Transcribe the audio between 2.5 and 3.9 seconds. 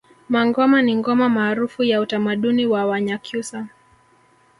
wa Wanyakyusa